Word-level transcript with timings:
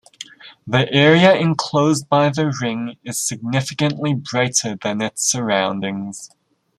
The 0.65 0.91
area 0.91 1.35
enclosed 1.35 2.09
by 2.09 2.29
the 2.29 2.51
ring 2.59 2.95
is 3.03 3.19
significantly 3.21 4.15
brighter 4.15 4.75
than 4.75 4.99
its 4.99 5.29
surroundings. 5.29 6.31